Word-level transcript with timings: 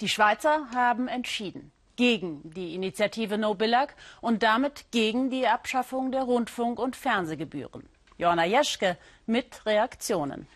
Die 0.00 0.08
Schweizer 0.08 0.68
haben 0.74 1.08
entschieden 1.08 1.72
gegen 1.96 2.48
die 2.54 2.74
Initiative 2.74 3.36
No 3.36 3.54
Billag 3.54 3.94
und 4.20 4.42
damit 4.44 4.86
gegen 4.92 5.30
die 5.30 5.46
Abschaffung 5.46 6.12
der 6.12 6.22
Rundfunk- 6.22 6.78
und 6.78 6.94
Fernsehgebühren. 6.94 7.88
Joanna 8.16 8.44
Jeschke 8.46 8.96
mit 9.26 9.66
Reaktionen. 9.66 10.46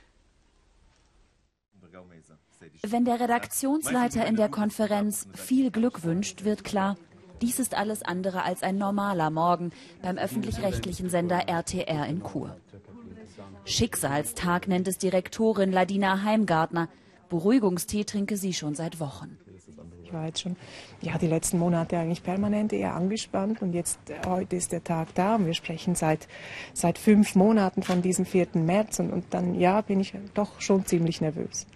Wenn 2.83 3.05
der 3.05 3.19
Redaktionsleiter 3.19 4.25
in 4.27 4.37
der 4.37 4.49
Konferenz 4.49 5.27
viel 5.35 5.71
Glück 5.71 6.05
wünscht, 6.05 6.45
wird 6.45 6.63
klar, 6.63 6.97
dies 7.41 7.59
ist 7.59 7.75
alles 7.75 8.03
andere 8.03 8.45
als 8.45 8.63
ein 8.63 8.79
normaler 8.79 9.31
Morgen 9.31 9.73
beim 10.01 10.17
öffentlich-rechtlichen 10.17 11.11
Sender 11.11 11.49
RTR 11.49 12.07
in 12.07 12.23
Chur. 12.23 12.57
Schicksalstag 13.65 14.69
nennt 14.69 14.87
es 14.87 14.99
Direktorin 14.99 15.73
Ladina 15.73 16.23
Heimgartner. 16.23 16.89
Beruhigungstee 17.33 18.05
trinke 18.05 18.37
sie 18.37 18.53
schon 18.53 18.75
seit 18.75 19.01
Wochen. 19.01 19.39
Ich 20.05 20.13
war 20.13 20.27
jetzt 20.27 20.43
schon 20.43 20.57
ja, 21.01 21.17
die 21.17 21.27
letzten 21.27 21.59
Monate 21.59 21.97
eigentlich 21.97 22.23
permanent 22.23 22.75
eher 22.75 22.95
angespannt 22.95 23.63
und 23.63 23.73
jetzt 23.73 23.99
äh, 24.11 24.17
heute 24.27 24.57
ist 24.57 24.73
der 24.73 24.85
Tag 24.85 25.15
da 25.15 25.37
und 25.37 25.47
wir 25.47 25.55
sprechen 25.55 25.95
seit, 25.95 26.29
seit 26.75 26.99
fünf 26.99 27.35
Monaten 27.35 27.83
von 27.83 28.03
diesem 28.03 28.27
4. 28.27 28.49
März 28.53 28.99
und, 28.99 29.11
und 29.11 29.25
dann 29.31 29.55
ja, 29.55 29.81
bin 29.81 30.01
ich 30.01 30.13
doch 30.35 30.61
schon 30.61 30.85
ziemlich 30.85 31.23
nervös. 31.23 31.67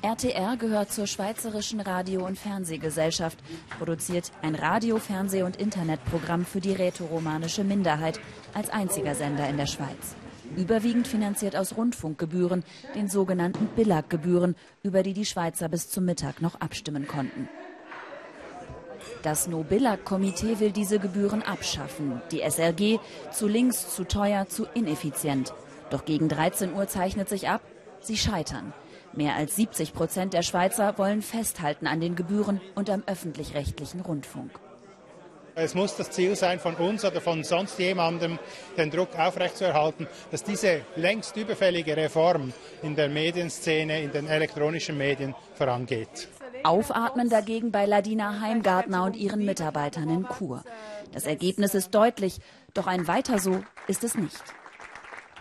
RTR 0.00 0.56
gehört 0.56 0.90
zur 0.90 1.06
Schweizerischen 1.06 1.80
Radio- 1.80 2.24
und 2.24 2.38
Fernsehgesellschaft, 2.38 3.36
produziert 3.76 4.32
ein 4.40 4.54
Radio-, 4.54 4.98
Fernseh- 4.98 5.42
und 5.42 5.56
Internetprogramm 5.56 6.46
für 6.46 6.60
die 6.60 6.72
rätoromanische 6.72 7.62
Minderheit 7.62 8.20
als 8.54 8.70
einziger 8.70 9.14
Sender 9.14 9.46
in 9.50 9.58
der 9.58 9.66
Schweiz. 9.66 10.16
Überwiegend 10.56 11.06
finanziert 11.06 11.56
aus 11.56 11.76
Rundfunkgebühren, 11.76 12.64
den 12.94 13.08
sogenannten 13.08 13.66
Billag-Gebühren, 13.76 14.56
über 14.82 15.02
die 15.02 15.12
die 15.12 15.24
Schweizer 15.24 15.68
bis 15.68 15.90
zum 15.90 16.04
Mittag 16.04 16.42
noch 16.42 16.60
abstimmen 16.60 17.06
konnten. 17.06 17.48
Das 19.22 19.48
No-Billag-Komitee 19.48 20.60
will 20.60 20.70
diese 20.70 20.98
Gebühren 20.98 21.42
abschaffen. 21.42 22.22
Die 22.30 22.40
SRG 22.40 22.98
zu 23.32 23.48
links, 23.48 23.94
zu 23.94 24.04
teuer, 24.04 24.46
zu 24.48 24.66
ineffizient. 24.74 25.52
Doch 25.90 26.04
gegen 26.04 26.28
13 26.28 26.74
Uhr 26.74 26.88
zeichnet 26.88 27.28
sich 27.28 27.48
ab, 27.48 27.62
sie 28.00 28.16
scheitern. 28.16 28.72
Mehr 29.12 29.34
als 29.34 29.56
70 29.56 29.94
Prozent 29.94 30.34
der 30.34 30.42
Schweizer 30.42 30.98
wollen 30.98 31.22
festhalten 31.22 31.86
an 31.86 32.00
den 32.00 32.14
Gebühren 32.14 32.60
und 32.74 32.90
am 32.90 33.02
öffentlich-rechtlichen 33.06 34.00
Rundfunk. 34.00 34.52
Es 35.60 35.74
muss 35.74 35.96
das 35.96 36.12
Ziel 36.12 36.36
sein 36.36 36.60
von 36.60 36.76
uns 36.76 37.04
oder 37.04 37.20
von 37.20 37.42
sonst 37.42 37.80
jemandem, 37.80 38.38
den 38.76 38.92
Druck 38.92 39.18
aufrechtzuerhalten, 39.18 40.06
dass 40.30 40.44
diese 40.44 40.82
längst 40.94 41.36
überfällige 41.36 41.96
Reform 41.96 42.52
in 42.82 42.94
der 42.94 43.08
Medienszene, 43.08 44.00
in 44.00 44.12
den 44.12 44.28
elektronischen 44.28 44.96
Medien 44.96 45.34
vorangeht. 45.54 46.28
Aufatmen 46.62 47.28
dagegen 47.28 47.72
bei 47.72 47.86
Ladina 47.86 48.40
Heimgartner 48.40 49.02
und 49.04 49.16
ihren 49.16 49.44
Mitarbeitern 49.44 50.08
in 50.08 50.26
Chur. 50.28 50.62
Das 51.12 51.24
Ergebnis 51.24 51.74
ist 51.74 51.92
deutlich, 51.92 52.38
doch 52.74 52.86
ein 52.86 53.08
Weiter 53.08 53.40
so 53.40 53.64
ist 53.88 54.04
es 54.04 54.14
nicht. 54.14 54.42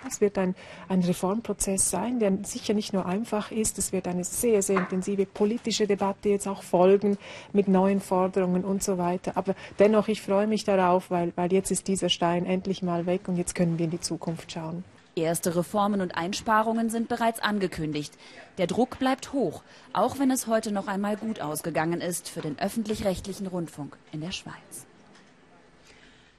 Es 0.06 0.22
wird 0.22 0.38
ein, 0.38 0.56
ein 0.90 1.02
Reformprozess 1.02 1.90
sein, 1.90 2.20
der 2.20 2.38
sicher 2.44 2.74
nicht 2.74 2.94
nur 2.94 3.06
einfach 3.06 3.52
ist. 3.52 3.78
Es 3.78 3.92
wird 3.92 4.08
eine 4.08 4.24
sehr, 4.24 4.62
sehr 4.62 4.80
intensive 4.80 5.26
politische 5.26 5.88
Debatte 5.88 6.30
jetzt 6.30 6.48
auch 6.48 6.64
folgen 6.64 7.18
mit 7.54 7.68
neuen 7.68 8.02
Forderungen 8.02 8.66
und 8.66 8.84
so 8.84 8.98
weiter. 8.98 9.34
Aber 9.36 9.56
dennoch, 9.80 10.08
ich 10.08 10.22
freue 10.22 10.48
mich 10.48 10.64
darauf, 10.64 11.10
weil, 11.10 11.32
weil 11.36 11.52
jetzt 11.54 11.72
ist 11.72 11.88
dieser 11.88 12.10
Stein 12.10 12.46
endlich 12.46 12.82
mal 12.82 13.06
weg 13.06 13.28
und 13.28 13.38
jetzt 13.38 13.56
können 13.56 13.80
wir 13.80 13.86
in 13.86 13.92
die 13.92 14.02
Zukunft 14.02 14.52
schauen. 14.52 14.84
Erste 15.16 15.56
Reformen 15.56 16.02
und 16.02 16.16
Einsparungen 16.16 16.92
sind 16.92 17.10
bereits 17.10 17.40
angekündigt. 17.40 18.14
Der 18.60 18.68
Druck 18.68 19.00
bleibt 19.00 19.34
hoch, 19.34 19.64
auch 19.92 20.20
wenn 20.20 20.30
es 20.30 20.46
heute 20.46 20.72
noch 20.72 20.88
einmal 20.88 21.18
gut 21.18 21.42
ausgegangen 21.42 22.02
ist 22.02 22.30
für 22.30 22.42
den 22.42 22.60
öffentlich-rechtlichen 22.60 23.48
Rundfunk 23.48 23.98
in 24.12 24.22
der 24.22 24.32
Schweiz. 24.32 24.86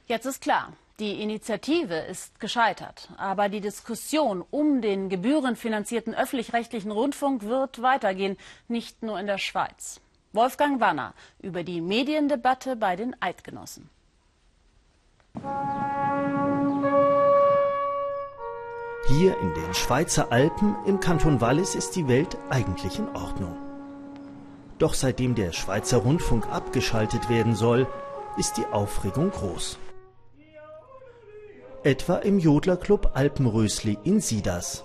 Jetzt 0.07 0.27
ist 0.27 0.41
klar, 0.41 0.73
die 0.99 1.23
Initiative 1.23 1.95
ist 1.95 2.41
gescheitert, 2.41 3.09
aber 3.19 3.49
die 3.49 3.61
Diskussion 3.61 4.45
um 4.51 4.83
den 4.83 5.09
gebührenfinanzierten 5.09 6.15
öffentlich-rechtlichen 6.15 6.91
Rundfunk 6.91 7.45
wird 7.45 7.83
weitergehen, 7.83 8.37
nicht 8.67 9.03
nur 9.03 9.19
in 9.21 9.27
der 9.27 9.39
Schweiz. 9.39 10.01
Wolfgang 10.33 10.81
Wanner 10.81 11.15
über 11.41 11.63
die 11.63 11.81
Mediendebatte 11.81 12.75
bei 12.75 12.97
den 12.97 13.15
Eidgenossen. 13.21 13.89
Hier 19.07 19.39
in 19.41 19.55
den 19.55 19.75
Schweizer 19.75 20.33
Alpen 20.33 20.77
im 20.85 21.01
Kanton 21.01 21.41
Wallis 21.41 21.75
ist 21.77 21.95
die 21.95 22.09
Welt 22.09 22.37
eigentlich 22.51 22.99
in 22.99 23.09
Ordnung. 23.15 23.57
Doch 24.79 24.95
seitdem 24.95 25.35
der 25.35 25.53
Schweizer 25.53 25.99
Rundfunk 25.99 26.47
abgeschaltet 26.49 27.29
werden 27.29 27.55
soll, 27.55 27.87
ist 28.37 28.57
die 28.57 28.67
Aufregung 28.67 29.31
groß 29.31 29.79
etwa 31.89 32.17
im 32.17 32.39
Jodlerclub 32.39 33.13
Alpenrösli 33.15 33.97
in 34.05 34.21
Sidas. 34.21 34.85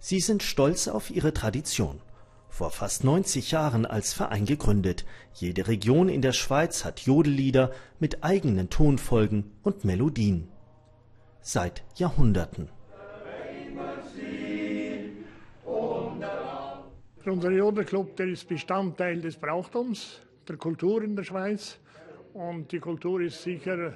Sie 0.00 0.18
sind 0.18 0.42
stolz 0.42 0.88
auf 0.88 1.12
ihre 1.12 1.32
Tradition. 1.32 2.00
Vor 2.48 2.72
fast 2.72 3.04
90 3.04 3.52
Jahren 3.52 3.86
als 3.86 4.12
Verein 4.12 4.44
gegründet. 4.44 5.04
Jede 5.34 5.68
Region 5.68 6.08
in 6.08 6.20
der 6.20 6.32
Schweiz 6.32 6.84
hat 6.84 6.98
Jodellieder 6.98 7.70
mit 8.00 8.24
eigenen 8.24 8.70
Tonfolgen 8.70 9.52
und 9.62 9.84
Melodien. 9.84 10.48
Seit 11.42 11.84
Jahrhunderten. 11.94 12.70
Unser 17.24 17.52
Jodelclub, 17.52 18.16
der 18.16 18.26
ist 18.26 18.48
Bestandteil 18.48 19.20
des 19.20 19.36
Brauchtums, 19.36 20.18
der 20.48 20.56
Kultur 20.56 21.04
in 21.04 21.14
der 21.14 21.22
Schweiz. 21.22 21.78
Und 22.34 22.70
die 22.72 22.78
Kultur 22.78 23.20
ist 23.20 23.42
sicher 23.42 23.94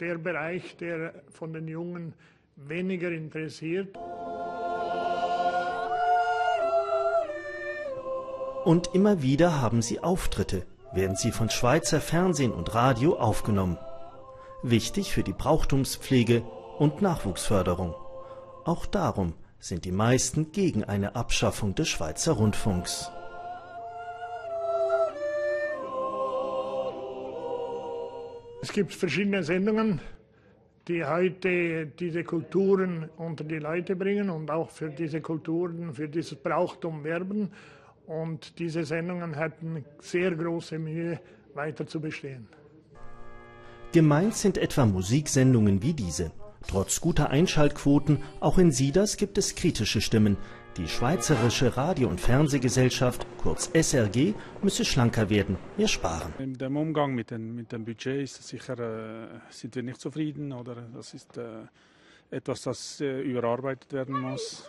der 0.00 0.18
Bereich, 0.18 0.76
der 0.76 1.22
von 1.30 1.52
den 1.52 1.68
Jungen 1.68 2.14
weniger 2.56 3.10
interessiert. 3.10 3.96
Und 8.64 8.94
immer 8.94 9.20
wieder 9.20 9.60
haben 9.60 9.82
sie 9.82 10.00
Auftritte, 10.00 10.64
werden 10.94 11.16
sie 11.16 11.32
von 11.32 11.50
Schweizer 11.50 12.00
Fernsehen 12.00 12.52
und 12.52 12.74
Radio 12.74 13.18
aufgenommen. 13.18 13.76
Wichtig 14.62 15.12
für 15.12 15.22
die 15.22 15.34
Brauchtumspflege 15.34 16.42
und 16.78 17.02
Nachwuchsförderung. 17.02 17.94
Auch 18.64 18.86
darum 18.86 19.34
sind 19.58 19.84
die 19.84 19.92
meisten 19.92 20.52
gegen 20.52 20.84
eine 20.84 21.14
Abschaffung 21.16 21.74
des 21.74 21.88
Schweizer 21.88 22.32
Rundfunks. 22.32 23.10
Es 28.64 28.72
gibt 28.72 28.94
verschiedene 28.94 29.44
Sendungen, 29.44 30.00
die 30.88 31.04
heute 31.04 31.84
diese 31.84 32.24
Kulturen 32.24 33.10
unter 33.18 33.44
die 33.44 33.58
Leute 33.58 33.94
bringen 33.94 34.30
und 34.30 34.50
auch 34.50 34.70
für 34.70 34.88
diese 34.88 35.20
Kulturen, 35.20 35.92
für 35.92 36.08
dieses 36.08 36.36
Brauchtum 36.36 37.04
werben. 37.04 37.50
Und 38.06 38.58
diese 38.58 38.84
Sendungen 38.84 39.34
hätten 39.34 39.84
sehr 40.00 40.34
große 40.34 40.78
Mühe, 40.78 41.20
weiter 41.52 41.86
zu 41.86 42.00
bestehen. 42.00 42.48
Gemeint 43.92 44.34
sind 44.34 44.56
etwa 44.56 44.86
Musiksendungen 44.86 45.82
wie 45.82 45.92
diese. 45.92 46.32
Trotz 46.66 47.02
guter 47.02 47.28
Einschaltquoten, 47.28 48.22
auch 48.40 48.56
in 48.56 48.72
Sieders 48.72 49.18
gibt 49.18 49.36
es 49.36 49.56
kritische 49.56 50.00
Stimmen, 50.00 50.38
die 50.76 50.88
Schweizerische 50.88 51.76
Radio- 51.76 52.08
und 52.08 52.20
Fernsehgesellschaft, 52.20 53.26
kurz 53.38 53.70
SRG, 53.72 54.34
müsse 54.62 54.84
schlanker 54.84 55.30
werden, 55.30 55.56
mehr 55.76 55.88
sparen. 55.88 56.32
In 56.38 56.54
dem 56.54 56.76
Umgang 56.76 57.14
mit, 57.14 57.30
den, 57.30 57.54
mit 57.54 57.70
dem 57.70 57.84
Budget 57.84 58.22
ist 58.22 58.46
sicher, 58.46 58.78
äh, 58.78 59.28
sind 59.50 59.76
wir 59.76 59.82
nicht 59.82 60.00
zufrieden 60.00 60.52
oder 60.52 60.76
das 60.94 61.14
ist 61.14 61.36
äh, 61.36 61.44
etwas, 62.30 62.62
das 62.62 63.00
äh, 63.00 63.20
überarbeitet 63.20 63.92
werden 63.92 64.20
muss. 64.20 64.64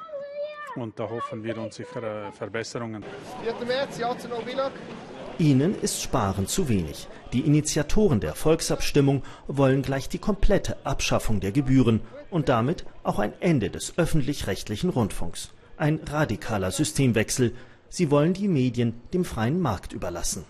Und 0.76 1.00
da 1.00 1.10
hoffen 1.10 1.44
wir 1.44 1.58
uns 1.58 1.76
sicher 1.76 2.28
äh, 2.28 2.32
Verbesserungen. 2.32 3.04
4. 3.44 3.66
März, 3.66 3.98
ja 3.98 4.18
zu 4.18 4.28
Ihnen 5.38 5.76
ist 5.82 6.02
Sparen 6.02 6.48
zu 6.48 6.70
wenig. 6.70 7.08
Die 7.34 7.42
Initiatoren 7.42 8.20
der 8.20 8.36
Volksabstimmung 8.36 9.24
wollen 9.48 9.82
gleich 9.82 10.08
die 10.08 10.20
komplette 10.20 10.78
Abschaffung 10.86 11.40
der 11.40 11.52
Gebühren 11.52 12.02
und 12.30 12.48
damit 12.48 12.86
auch 13.04 13.20
ein 13.20 13.34
Ende 13.42 13.70
des 13.70 13.98
öffentlich-rechtlichen 13.98 14.90
Rundfunks 14.90 15.55
ein 15.78 16.00
radikaler 16.06 16.72
Systemwechsel. 16.72 17.54
Sie 17.90 18.12
wollen 18.12 18.34
die 18.34 18.48
Medien 18.48 19.02
dem 19.14 19.26
freien 19.26 19.60
Markt 19.60 19.94
überlassen. 19.94 20.46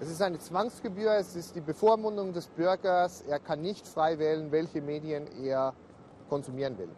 Es 0.00 0.10
ist 0.10 0.22
eine 0.22 0.38
Zwangsgebühr, 0.38 1.12
es 1.18 1.36
ist 1.36 1.54
die 1.56 1.60
Bevormundung 1.60 2.32
des 2.32 2.46
Bürgers. 2.46 3.22
Er 3.28 3.38
kann 3.38 3.60
nicht 3.60 3.86
frei 3.86 4.18
wählen, 4.18 4.50
welche 4.50 4.80
Medien 4.80 5.26
er 5.42 5.74
konsumieren 6.28 6.78
will. 6.78 6.88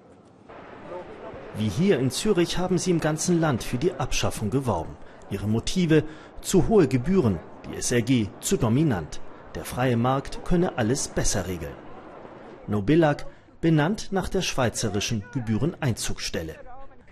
Wie 1.56 1.68
hier 1.68 1.98
in 1.98 2.10
Zürich 2.10 2.58
haben 2.58 2.78
sie 2.78 2.90
im 2.90 3.00
ganzen 3.00 3.40
Land 3.40 3.62
für 3.62 3.78
die 3.78 3.92
Abschaffung 3.94 4.50
geworben. 4.50 4.96
Ihre 5.30 5.48
Motive 5.48 6.04
zu 6.40 6.68
hohe 6.68 6.88
Gebühren, 6.88 7.40
die 7.66 7.80
SRG 7.80 8.28
zu 8.40 8.56
dominant. 8.56 9.20
Der 9.54 9.64
freie 9.64 9.96
Markt 9.96 10.44
könne 10.44 10.78
alles 10.78 11.08
besser 11.08 11.46
regeln. 11.46 11.74
Nobillag 12.66 13.26
benannt 13.62 14.08
nach 14.10 14.28
der 14.28 14.42
schweizerischen 14.42 15.24
Gebühreneinzugstelle. 15.32 16.56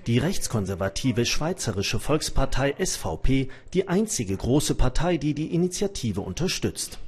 Die 0.07 0.19
rechtskonservative 0.19 1.25
Schweizerische 1.25 2.01
Volkspartei 2.01 2.75
SVP, 2.85 3.49
die 3.73 3.89
einzige 3.89 4.37
große 4.37 4.75
Partei, 4.75 5.17
die 5.17 5.33
die 5.33 5.55
Initiative 5.55 6.21
unterstützt. 6.21 6.99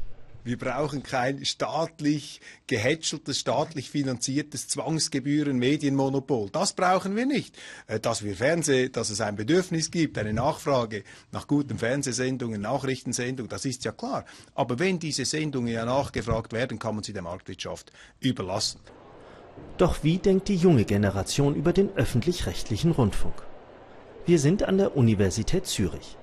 Wir 0.45 0.59
brauchen 0.59 1.03
kein 1.03 1.45
staatlich 1.45 2.41
gehätscheltes, 2.67 3.39
staatlich 3.39 3.91
finanziertes 3.91 4.69
Zwangsgebühren-Medienmonopol. 4.69 6.51
Das 6.51 6.73
brauchen 6.73 7.15
wir 7.15 7.27
nicht. 7.27 7.57
Äh, 7.87 8.01
dass 8.01 8.25
wir 8.25 8.37
Fernseh, 8.37 8.89
dass 8.89 9.11
es 9.11 9.21
ein 9.21 9.37
Bedürfnis 9.37 9.91
gibt, 9.91 10.19
eine 10.19 10.33
Nachfrage 10.33 11.05
nach 11.31 11.47
guten 11.47 11.79
Fernsehsendungen, 11.79 12.61
Nachrichtensendungen, 12.61 13.51
das 13.51 13.65
ist 13.65 13.85
ja 13.85 13.93
klar. 13.93 14.25
Aber 14.55 14.79
wenn 14.79 14.99
diese 14.99 15.25
Sendungen 15.25 15.73
ja 15.73 15.85
nachgefragt 15.85 16.53
werden, 16.53 16.79
kann 16.79 16.97
man 16.97 17.05
sie 17.05 17.13
der 17.13 17.23
Marktwirtschaft 17.23 17.93
überlassen. 18.21 18.81
Doch 19.79 20.03
wie 20.03 20.19
denkt 20.19 20.49
die 20.49 20.57
junge 20.57 20.85
Generation 20.85 21.55
über 21.55 21.73
den 21.73 21.91
öffentlich-rechtlichen 21.97 22.93
Rundfunk? 22.93 23.35
Wir 24.27 24.39
sind 24.39 24.63
an 24.63 24.79
der 24.79 24.97
Universität 24.97 25.67
Zürich. 25.67 26.17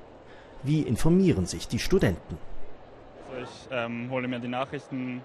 Wie 0.63 0.81
informieren 0.81 1.45
sich 1.45 1.67
die 1.67 1.79
Studenten? 1.79 2.37
Ich 3.41 3.67
ähm, 3.71 4.09
hole 4.09 4.27
mir 4.27 4.39
die 4.39 4.47
Nachrichten 4.47 5.21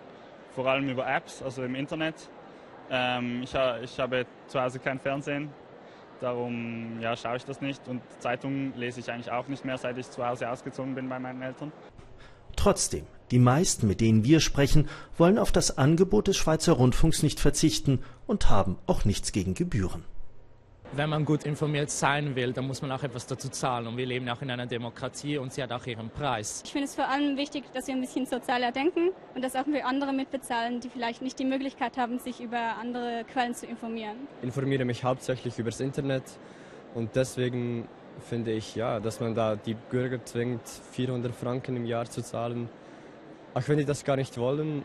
vor 0.55 0.67
allem 0.67 0.89
über 0.89 1.07
Apps, 1.07 1.43
also 1.43 1.63
im 1.63 1.75
Internet. 1.75 2.15
Ähm, 2.91 3.43
ich, 3.43 3.55
ich, 3.83 3.99
habe 3.99 4.27
zu 4.47 4.61
Hause 4.61 4.79
kein 4.79 5.01
Fernsehen, 5.01 5.51
darum 6.21 7.01
ja, 7.01 7.17
schaue 7.17 7.37
ich 7.37 7.45
das 7.45 7.61
nicht. 7.61 7.87
Und 7.89 8.03
Zeitungen 8.19 8.75
lese 8.77 9.01
ich 9.01 9.11
eigentlich 9.11 9.31
auch 9.31 9.49
nicht 9.49 9.65
mehr, 9.65 9.79
seit 9.79 9.99
ich 9.99 10.11
zu 10.11 10.27
Hause 10.27 10.51
ausgezogen 10.51 10.95
bin 10.95 11.09
bei 11.09 11.19
meinen 11.19 11.43
Eltern. 11.43 11.73
Trotzdem, 12.57 13.07
die 13.35 13.41
meisten, 13.41 13.89
mit 13.89 14.01
denen 14.01 14.23
wir 14.23 14.39
sprechen, 14.39 14.89
wollen 15.19 15.39
auf 15.39 15.51
das 15.51 15.77
Angebot 15.77 16.29
des 16.29 16.37
Schweizer 16.37 16.75
Rundfunks 16.75 17.25
nicht 17.25 17.41
verzichten 17.41 17.99
und 18.29 18.49
haben 18.49 18.77
auch 18.87 19.05
nichts 19.05 19.33
gegen 19.33 19.55
Gebühren 19.55 20.05
wenn 20.97 21.11
man 21.11 21.25
gut 21.25 21.45
informiert 21.45 21.91
sein 21.91 22.37
will, 22.37 22.53
dann 22.53 22.69
muss 22.69 22.81
man 22.81 22.93
auch 22.93 23.03
etwas 23.03 23.27
dazu 23.27 23.49
zahlen. 23.49 23.89
Und 23.89 23.97
wir 23.97 24.07
leben 24.07 24.29
auch 24.29 24.41
in 24.43 24.51
einer 24.51 24.67
Demokratie 24.67 25.39
und 25.39 25.53
sie 25.53 25.61
hat 25.61 25.73
auch 25.73 25.85
ihren 25.87 26.09
Preis. 26.09 26.63
Ich 26.65 26.71
finde 26.71 26.87
es 26.87 26.95
vor 26.95 27.09
allem 27.09 27.37
wichtig, 27.37 27.65
dass 27.73 27.89
wir 27.89 27.95
ein 27.95 28.01
bisschen 28.01 28.27
sozialer 28.27 28.71
denken 28.71 29.11
und 29.35 29.43
dass 29.43 29.57
auch 29.57 29.67
wir 29.67 29.87
andere 29.87 30.13
mitbezahlen, 30.13 30.79
die 30.79 30.89
vielleicht 30.89 31.21
nicht 31.21 31.37
die 31.39 31.45
Möglichkeit 31.45 31.97
haben, 31.97 32.21
sich 32.21 32.41
über 32.41 32.77
andere 32.81 33.25
Quellen 33.33 33.55
zu 33.55 33.67
informieren. 33.67 34.17
Ich 34.39 34.45
informiere 34.45 34.85
mich 34.85 35.03
hauptsächlich 35.03 35.59
über 35.59 35.71
das 35.71 35.81
Internet 35.81 36.23
und 36.95 37.17
deswegen 37.17 37.89
finde 38.29 38.53
ich, 38.53 38.77
ja, 38.77 39.01
dass 39.01 39.21
man 39.21 39.35
da 39.35 39.57
die 39.57 39.75
Bürger 39.75 40.25
zwingt, 40.25 40.63
400 40.93 41.35
Franken 41.35 41.77
im 41.77 41.87
Jahr 41.87 42.09
zu 42.09 42.23
zahlen. 42.23 42.69
Auch 43.55 43.69
wenn 43.69 43.79
die 43.79 43.85
das 43.85 44.05
gar 44.05 44.17
nicht 44.17 44.37
wollen, 44.37 44.85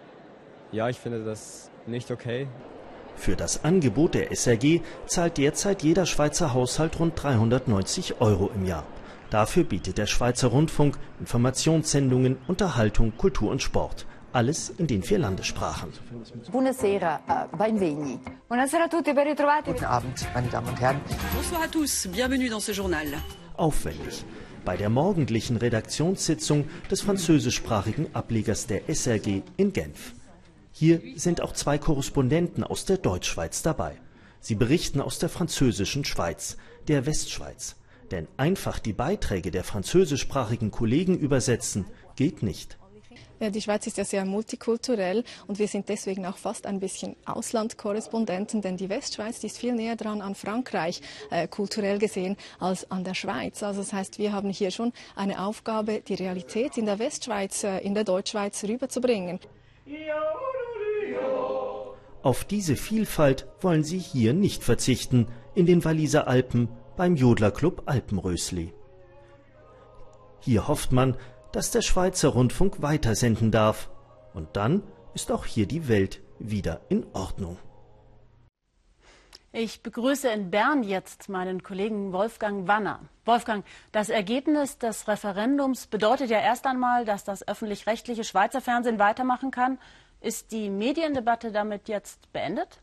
ja, 0.71 0.89
ich 0.89 0.99
finde 0.99 1.25
das 1.25 1.71
nicht 1.87 2.11
okay. 2.11 2.47
Für 3.15 3.35
das 3.35 3.63
Angebot 3.65 4.13
der 4.13 4.31
SRG 4.31 4.81
zahlt 5.07 5.37
derzeit 5.37 5.81
jeder 5.81 6.05
Schweizer 6.05 6.53
Haushalt 6.53 6.99
rund 6.99 7.21
390 7.21 8.21
Euro 8.21 8.51
im 8.53 8.65
Jahr. 8.65 8.85
Dafür 9.31 9.63
bietet 9.63 9.97
der 9.97 10.05
Schweizer 10.05 10.47
Rundfunk 10.49 10.97
Informationssendungen, 11.19 12.37
Unterhaltung, 12.47 13.13
Kultur 13.17 13.51
und 13.51 13.61
Sport. 13.61 14.05
Alles 14.31 14.69
in 14.77 14.85
den 14.85 15.01
vier 15.01 15.17
Landessprachen. 15.17 15.91
Buonasera, 16.51 17.19
uh, 17.27 17.57
benvegni. 17.57 18.19
Buonasera 18.47 18.83
a 18.83 18.87
tutti, 18.87 19.13
ben 19.13 19.27
ritrovati. 19.27 19.71
Guten 19.71 19.85
Abend, 19.85 20.27
meine 20.35 20.47
Damen 20.47 20.67
und 20.67 20.79
Herren. 20.79 21.01
Bonsoir 21.35 21.63
à 21.63 21.67
tous, 21.67 22.07
bienvenue 22.11 22.49
dans 22.49 22.63
ce 22.63 22.71
journal. 22.71 23.07
Aufwendig. 23.57 24.23
Bei 24.69 24.77
der 24.77 24.89
morgendlichen 24.89 25.57
Redaktionssitzung 25.57 26.69
des 26.91 27.01
französischsprachigen 27.01 28.13
Ablegers 28.13 28.67
der 28.67 28.87
SRG 28.87 29.41
in 29.57 29.73
Genf. 29.73 30.13
Hier 30.71 31.01
sind 31.15 31.41
auch 31.41 31.53
zwei 31.53 31.79
Korrespondenten 31.79 32.63
aus 32.63 32.85
der 32.85 32.97
Deutschschweiz 32.97 33.63
dabei. 33.63 33.99
Sie 34.39 34.53
berichten 34.53 35.01
aus 35.01 35.17
der 35.17 35.29
französischen 35.29 36.05
Schweiz, 36.05 36.55
der 36.87 37.07
Westschweiz. 37.07 37.77
Denn 38.11 38.27
einfach 38.37 38.77
die 38.77 38.93
Beiträge 38.93 39.49
der 39.49 39.63
französischsprachigen 39.63 40.69
Kollegen 40.69 41.17
übersetzen 41.17 41.87
geht 42.15 42.43
nicht. 42.43 42.77
Ja, 43.39 43.49
die 43.49 43.61
Schweiz 43.61 43.87
ist 43.87 43.97
ja 43.97 44.03
sehr 44.03 44.25
multikulturell 44.25 45.23
und 45.47 45.59
wir 45.59 45.67
sind 45.67 45.87
deswegen 45.87 46.25
auch 46.25 46.37
fast 46.37 46.65
ein 46.65 46.79
bisschen 46.79 47.15
Auslandkorrespondenten, 47.25 48.61
denn 48.61 48.75
die 48.75 48.89
Westschweiz 48.89 49.39
die 49.39 49.47
ist 49.47 49.57
viel 49.57 49.73
näher 49.73 49.95
dran 49.95 50.21
an 50.21 50.35
Frankreich 50.35 51.01
äh, 51.31 51.47
kulturell 51.47 51.99
gesehen 51.99 52.35
als 52.59 52.89
an 52.91 53.05
der 53.05 53.13
Schweiz. 53.13 53.63
Also 53.63 53.79
das 53.79 53.93
heißt, 53.93 54.19
wir 54.19 54.33
haben 54.33 54.49
hier 54.49 54.71
schon 54.71 54.91
eine 55.15 55.41
Aufgabe, 55.45 56.01
die 56.01 56.15
Realität 56.15 56.77
in 56.77 56.85
der 56.85 56.99
Westschweiz, 56.99 57.63
äh, 57.63 57.79
in 57.79 57.93
der 57.93 58.03
Deutschschweiz 58.03 58.63
rüberzubringen. 58.65 59.39
Auf 62.21 62.43
diese 62.43 62.75
Vielfalt 62.75 63.47
wollen 63.61 63.83
sie 63.83 63.99
hier 63.99 64.33
nicht 64.33 64.63
verzichten, 64.63 65.27
in 65.55 65.65
den 65.65 65.85
Walliser 65.85 66.27
Alpen 66.27 66.67
beim 66.97 67.15
Jodlerclub 67.15 67.83
Alpenrösli. 67.85 68.73
Hier 70.41 70.67
hofft 70.67 70.91
man, 70.91 71.15
dass 71.51 71.71
der 71.71 71.81
Schweizer 71.81 72.29
Rundfunk 72.29 72.81
weitersenden 72.81 73.51
darf. 73.51 73.89
Und 74.33 74.55
dann 74.55 74.83
ist 75.13 75.31
auch 75.31 75.45
hier 75.45 75.67
die 75.67 75.87
Welt 75.87 76.21
wieder 76.39 76.81
in 76.89 77.05
Ordnung. 77.13 77.57
Ich 79.51 79.81
begrüße 79.81 80.29
in 80.29 80.51
Bern 80.51 80.83
jetzt 80.83 81.27
meinen 81.27 81.63
Kollegen 81.63 82.13
Wolfgang 82.13 82.67
Wanner. 82.67 82.99
Wolfgang, 83.25 83.65
das 83.91 84.09
Ergebnis 84.09 84.77
des 84.77 85.07
Referendums 85.07 85.87
bedeutet 85.87 86.29
ja 86.29 86.39
erst 86.39 86.67
einmal, 86.67 87.03
dass 87.03 87.23
das 87.23 87.47
öffentlich-rechtliche 87.47 88.23
Schweizer 88.23 88.61
Fernsehen 88.61 88.99
weitermachen 88.99 89.49
kann. 89.49 89.79
Ist 90.21 90.51
die 90.51 90.69
Mediendebatte 90.69 91.51
damit 91.51 91.87
jetzt 91.87 92.31
beendet? 92.31 92.79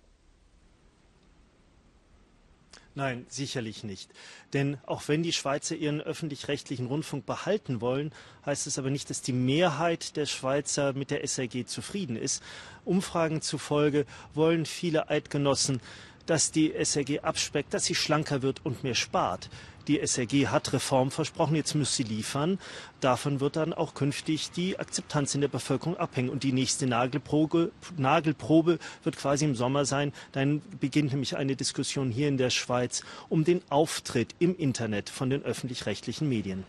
Nein, 2.97 3.27
sicherlich 3.29 3.85
nicht. 3.85 4.11
Denn 4.55 4.79
auch 4.87 5.07
wenn 5.07 5.23
die 5.23 5.35
Schweizer 5.35 5.77
ihren 5.77 6.01
öffentlich-rechtlichen 6.01 6.87
Rundfunk 6.87 7.27
behalten 7.27 7.83
wollen, 7.83 8.11
heißt 8.47 8.67
es 8.67 8.79
aber 8.79 8.89
nicht, 8.89 9.11
dass 9.11 9.21
die 9.21 9.35
Mehrheit 9.35 10.17
der 10.17 10.25
Schweizer 10.25 10.95
mit 10.95 11.11
der 11.11 11.23
SRG 11.23 11.67
zufrieden 11.67 12.17
ist. 12.17 12.43
Umfragen 12.87 13.43
zufolge 13.43 14.07
wollen 14.33 14.65
viele 14.65 15.11
Eidgenossen, 15.11 15.83
dass 16.25 16.53
die 16.53 16.73
SRG 16.73 17.21
abspeckt, 17.21 17.75
dass 17.75 17.85
sie 17.85 17.95
schlanker 17.95 18.41
wird 18.41 18.65
und 18.65 18.83
mehr 18.83 18.95
spart. 18.95 19.51
Die 19.89 20.01
SRG 20.05 20.49
hat 20.49 20.73
Reform 20.73 21.13
versprochen, 21.13 21.55
jetzt 21.55 21.75
muss 21.75 21.95
sie 21.95 22.03
liefern. 22.03 22.59
Davon 23.01 23.39
wird 23.39 23.55
dann 23.55 23.73
auch 23.73 23.95
künftig 23.95 24.51
die 24.51 24.79
Akzeptanz 24.79 25.35
in 25.37 25.41
der 25.41 25.49
Bevölkerung 25.49 25.97
abhängen. 25.97 26.29
Und 26.29 26.43
die 26.43 26.53
nächste 26.53 26.87
Nagelprobe, 26.89 27.71
Nagelprobe 27.97 28.79
wird 29.05 29.17
quasi 29.17 29.45
im 29.45 29.55
Sommer 29.55 29.85
sein. 29.85 30.13
Dann 30.33 30.61
beginnt 30.81 31.13
nämlich 31.13 31.37
eine 31.37 31.55
Diskussion 31.55 32.11
hier 32.11 32.27
in 32.27 32.37
der 32.37 32.51
Schweiz 32.51 33.05
um 33.29 33.45
den 33.45 33.63
Auftritt 33.71 34.35
im 34.41 34.57
Internet 34.57 35.09
von 35.09 35.31
den 35.31 35.45
öffentlich-rechtlichen 35.45 36.29
Medien. 36.29 36.65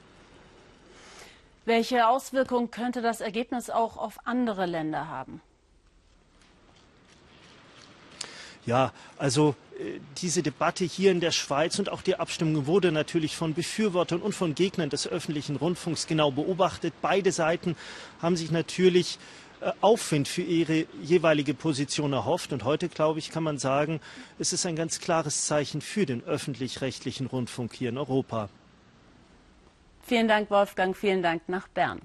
Welche 1.65 2.07
Auswirkungen 2.07 2.71
könnte 2.71 3.01
das 3.01 3.19
Ergebnis 3.19 3.69
auch 3.69 3.97
auf 3.97 4.19
andere 4.25 4.67
Länder 4.67 5.07
haben? 5.09 5.41
Ja, 8.65 8.91
also 9.17 9.55
diese 10.17 10.43
Debatte 10.43 10.85
hier 10.85 11.11
in 11.11 11.19
der 11.19 11.31
Schweiz 11.31 11.77
und 11.79 11.91
auch 11.91 12.01
die 12.01 12.15
Abstimmung 12.15 12.65
wurde 12.65 12.91
natürlich 12.91 13.35
von 13.35 13.53
Befürwortern 13.53 14.21
und 14.21 14.33
von 14.33 14.55
Gegnern 14.55 14.89
des 14.89 15.07
öffentlichen 15.07 15.55
Rundfunks 15.55 16.07
genau 16.07 16.31
beobachtet. 16.31 16.93
Beide 17.01 17.31
Seiten 17.31 17.75
haben 18.21 18.35
sich 18.35 18.51
natürlich 18.51 19.19
äh, 19.61 19.71
Aufwind 19.81 20.27
für 20.27 20.41
ihre 20.41 20.85
jeweilige 21.01 21.53
Position 21.53 22.13
erhofft. 22.13 22.53
Und 22.53 22.63
heute, 22.63 22.89
glaube 22.89 23.19
ich, 23.19 23.31
kann 23.31 23.43
man 23.43 23.57
sagen, 23.57 23.99
es 24.39 24.53
ist 24.53 24.65
ein 24.65 24.75
ganz 24.75 24.99
klares 24.99 25.45
Zeichen 25.45 25.81
für 25.81 26.05
den 26.05 26.23
öffentlich-rechtlichen 26.23 27.27
Rundfunk 27.27 27.73
hier 27.73 27.89
in 27.89 27.97
Europa. 27.97 28.49
Vielen 30.01 30.27
Dank, 30.27 30.49
Wolfgang. 30.49 30.95
Vielen 30.95 31.21
Dank 31.21 31.49
nach 31.49 31.67
Bern. 31.67 32.01